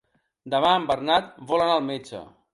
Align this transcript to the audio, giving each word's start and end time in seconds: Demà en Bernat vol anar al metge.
Demà 0.53 0.71
en 0.79 0.87
Bernat 0.93 1.31
vol 1.53 1.67
anar 1.69 1.77
al 1.79 1.87
metge. 1.93 2.25